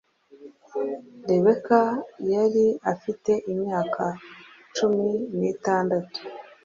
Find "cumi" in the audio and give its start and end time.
4.75-5.09